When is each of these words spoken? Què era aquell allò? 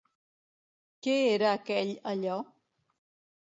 Què 1.07 1.17
era 1.33 1.51
aquell 1.59 1.93
allò? 2.13 2.39